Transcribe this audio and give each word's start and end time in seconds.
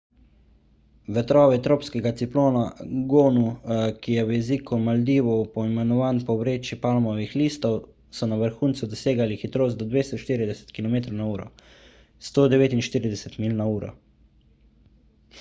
vetrovi 1.15 1.57
tropskega 1.65 2.11
ciklona 2.21 2.61
gonu 3.11 3.43
ki 4.07 4.15
je 4.15 4.23
v 4.29 4.35
jeziku 4.39 4.79
maldivov 4.85 5.43
poimenovan 5.59 6.21
po 6.29 6.37
vreči 6.41 6.79
palmovih 6.87 7.35
listov 7.41 7.77
so 8.21 8.29
na 8.33 8.41
vrhuncu 8.45 8.89
dosegali 8.95 9.37
hitrost 9.43 9.79
do 9.83 9.89
240 9.93 10.75
kilometrov 10.79 11.19
na 11.21 11.29
uro 11.35 11.49
149 12.31 13.39
milj 13.45 13.55
na 13.63 13.69
uro 13.77 13.93